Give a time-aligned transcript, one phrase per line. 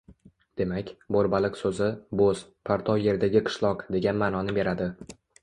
[0.59, 1.89] Demak, Bo‘rbaliq so‘zi
[2.21, 4.91] "bo‘z, partov yerdagi qishloq" degan ma’noni beradi.